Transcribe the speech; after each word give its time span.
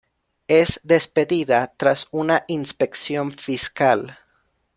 Es 0.47 0.79
despedida 0.83 1.73
tras 1.77 2.07
una 2.09 2.43
inspección 2.47 3.31
fiscal. 3.31 4.17